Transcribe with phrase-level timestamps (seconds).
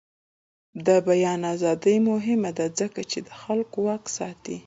[0.85, 4.57] د بیان ازادي مهمه ده ځکه چې د خلکو واک ساتي.